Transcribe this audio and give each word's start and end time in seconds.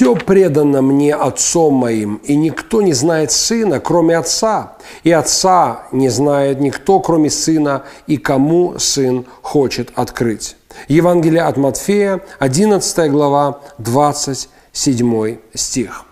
все 0.00 0.14
предано 0.14 0.80
мне 0.80 1.14
Отцом 1.14 1.74
моим, 1.74 2.22
и 2.24 2.34
никто 2.34 2.80
не 2.80 2.94
знает 2.94 3.30
Сына, 3.32 3.80
кроме 3.80 4.16
Отца, 4.16 4.78
и 5.04 5.10
Отца 5.10 5.82
не 5.92 6.08
знает 6.08 6.58
никто, 6.58 7.00
кроме 7.00 7.28
Сына, 7.28 7.82
и 8.06 8.16
кому 8.16 8.78
Сын 8.78 9.26
хочет 9.42 9.90
открыть». 9.96 10.56
Евангелие 10.88 11.42
от 11.42 11.58
Матфея, 11.58 12.22
11 12.38 13.10
глава, 13.10 13.60
27 13.76 15.36
стих. 15.52 16.06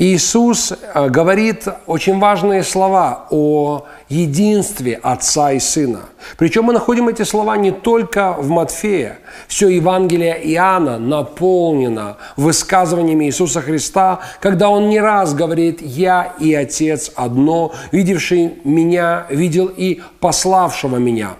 Иисус 0.00 0.72
э, 0.72 1.08
говорит 1.08 1.64
очень 1.88 2.20
важные 2.20 2.62
слова 2.62 3.26
о 3.30 3.84
единстве 4.08 4.94
Отца 5.02 5.50
и 5.50 5.58
Сына. 5.58 6.02
Причем 6.36 6.66
мы 6.66 6.72
находим 6.72 7.08
эти 7.08 7.22
слова 7.22 7.56
не 7.56 7.72
только 7.72 8.32
в 8.34 8.48
Матфея. 8.48 9.18
Все 9.48 9.68
Евангелие 9.68 10.38
Иоанна 10.52 11.00
наполнено 11.00 12.16
высказываниями 12.36 13.24
Иисуса 13.24 13.60
Христа, 13.60 14.20
когда 14.40 14.70
Он 14.70 14.88
не 14.88 15.00
раз 15.00 15.34
говорит 15.34 15.82
«Я 15.82 16.32
и 16.38 16.54
Отец 16.54 17.10
одно, 17.16 17.72
видевший 17.90 18.52
Меня, 18.62 19.26
видел 19.30 19.66
и 19.66 20.00
пославшего 20.20 20.98
Меня». 20.98 21.30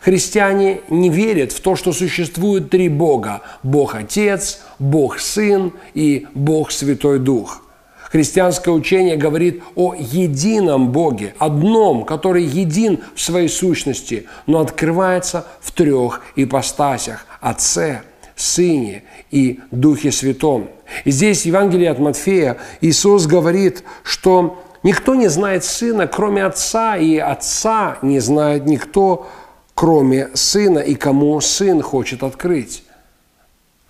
Христиане 0.00 0.80
не 0.88 1.08
верят 1.08 1.52
в 1.52 1.60
то, 1.60 1.76
что 1.76 1.92
существует 1.92 2.68
три 2.68 2.88
Бога– 2.88 3.42
Бог 3.62 3.94
Отец, 3.94 4.62
Бог 4.80 5.20
Сын 5.20 5.72
и 5.94 6.26
Бог 6.34 6.72
Святой 6.72 7.20
Дух– 7.20 7.62
Христианское 8.10 8.70
учение 8.70 9.16
говорит 9.16 9.62
о 9.74 9.94
едином 9.94 10.92
Боге, 10.92 11.34
одном, 11.38 12.04
который 12.04 12.44
един 12.44 13.00
в 13.14 13.20
своей 13.20 13.48
сущности, 13.48 14.26
но 14.46 14.60
открывается 14.60 15.46
в 15.60 15.72
трех 15.72 16.22
ипостасях– 16.34 17.26
Отце, 17.40 18.02
Сыне 18.34 19.04
и 19.30 19.60
Духе 19.70 20.10
Святом. 20.10 20.70
И 21.04 21.10
здесь 21.10 21.42
в 21.42 21.46
Евангелии 21.46 21.86
от 21.86 21.98
Матфея 21.98 22.56
Иисус 22.80 23.26
говорит, 23.26 23.84
что 24.02 24.62
никто 24.82 25.14
не 25.14 25.28
знает 25.28 25.64
Сына, 25.64 26.06
кроме 26.06 26.44
Отца, 26.44 26.96
и 26.96 27.18
Отца 27.18 27.98
не 28.00 28.20
знает 28.20 28.64
никто, 28.64 29.28
кроме 29.74 30.30
Сына, 30.34 30.78
и 30.78 30.94
кому 30.94 31.38
Сын 31.40 31.82
хочет 31.82 32.22
открыть. 32.22 32.84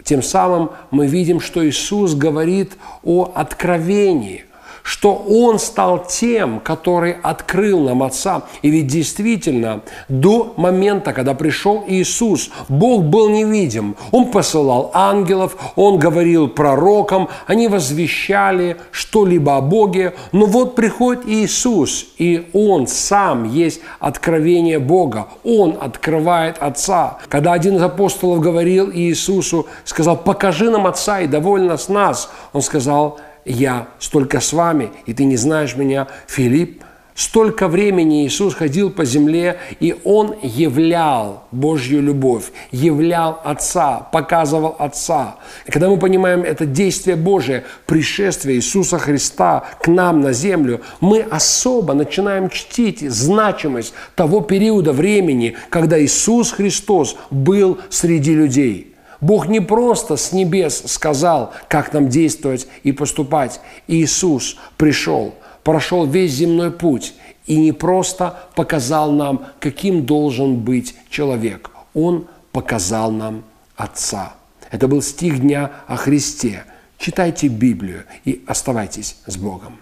Тем 0.08 0.22
самым 0.22 0.70
мы 0.90 1.06
видим, 1.06 1.38
что 1.38 1.68
Иисус 1.68 2.14
говорит 2.14 2.78
о 3.04 3.30
откровении, 3.34 4.46
что 4.82 5.14
Он 5.14 5.58
стал 5.58 6.06
тем, 6.06 6.60
который 6.60 7.16
открыл 7.22 7.80
нам 7.80 8.02
Отца. 8.02 8.42
И 8.62 8.70
ведь 8.70 8.86
действительно, 8.86 9.82
до 10.08 10.54
момента, 10.56 11.12
когда 11.12 11.34
пришел 11.34 11.84
Иисус, 11.86 12.50
Бог 12.68 13.04
был 13.04 13.28
невидим. 13.28 13.96
Он 14.12 14.30
посылал 14.30 14.90
ангелов, 14.94 15.56
Он 15.76 15.98
говорил 15.98 16.48
пророкам, 16.48 17.28
они 17.46 17.68
возвещали 17.68 18.76
что-либо 18.90 19.56
о 19.56 19.60
Боге. 19.60 20.14
Но 20.32 20.46
вот 20.46 20.74
приходит 20.74 21.26
Иисус, 21.26 22.06
и 22.18 22.48
Он 22.52 22.86
сам 22.86 23.44
есть 23.44 23.80
откровение 24.00 24.78
Бога. 24.78 25.28
Он 25.44 25.76
открывает 25.80 26.58
Отца. 26.58 27.18
Когда 27.28 27.52
один 27.52 27.76
из 27.76 27.82
апостолов 27.82 28.40
говорил 28.40 28.90
Иисусу, 28.92 29.66
сказал, 29.84 30.16
покажи 30.16 30.70
нам 30.70 30.86
Отца 30.86 31.20
и 31.20 31.26
довольно 31.26 31.76
с 31.76 31.88
нас, 31.88 32.30
Он 32.52 32.62
сказал, 32.62 33.18
я 33.44 33.88
столько 33.98 34.40
с 34.40 34.52
вами, 34.52 34.90
и 35.06 35.14
ты 35.14 35.24
не 35.24 35.36
знаешь 35.36 35.76
меня, 35.76 36.08
Филипп. 36.26 36.84
Столько 37.14 37.66
времени 37.66 38.24
Иисус 38.24 38.54
ходил 38.54 38.90
по 38.90 39.04
земле, 39.04 39.58
и 39.80 39.96
Он 40.04 40.36
являл 40.40 41.48
Божью 41.50 42.00
любовь, 42.00 42.52
являл 42.70 43.40
Отца, 43.42 44.08
показывал 44.12 44.76
Отца. 44.78 45.34
И 45.66 45.72
когда 45.72 45.88
мы 45.88 45.98
понимаем 45.98 46.44
это 46.44 46.64
действие 46.64 47.16
Божие, 47.16 47.64
пришествие 47.86 48.58
Иисуса 48.58 49.00
Христа 49.00 49.64
к 49.82 49.88
нам 49.88 50.20
на 50.20 50.32
землю, 50.32 50.80
мы 51.00 51.22
особо 51.22 51.92
начинаем 51.94 52.50
чтить 52.50 53.00
значимость 53.00 53.94
того 54.14 54.40
периода 54.40 54.92
времени, 54.92 55.56
когда 55.70 56.00
Иисус 56.00 56.52
Христос 56.52 57.16
был 57.32 57.78
среди 57.90 58.32
людей– 58.32 58.94
Бог 59.20 59.48
не 59.48 59.60
просто 59.60 60.16
с 60.16 60.32
небес 60.32 60.82
сказал, 60.86 61.52
как 61.68 61.92
нам 61.92 62.08
действовать 62.08 62.68
и 62.84 62.92
поступать. 62.92 63.60
Иисус 63.88 64.56
пришел, 64.76 65.34
прошел 65.64 66.06
весь 66.06 66.32
земной 66.32 66.70
путь 66.70 67.14
и 67.46 67.56
не 67.56 67.72
просто 67.72 68.36
показал 68.54 69.10
нам, 69.10 69.46
каким 69.60 70.06
должен 70.06 70.56
быть 70.56 70.94
человек. 71.10 71.70
Он 71.94 72.26
показал 72.52 73.10
нам 73.10 73.44
Отца. 73.76 74.34
Это 74.70 74.88
был 74.88 75.02
стих 75.02 75.40
дня 75.40 75.70
о 75.86 75.96
Христе. 75.96 76.64
Читайте 76.98 77.46
Библию 77.46 78.04
и 78.24 78.42
оставайтесь 78.46 79.16
с 79.26 79.36
Богом. 79.36 79.78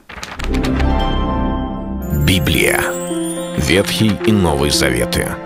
Библия. 2.27 2.81
Ветхий 3.57 4.13
и 4.27 4.33
Новый 4.33 4.71
Заветы. 4.71 5.46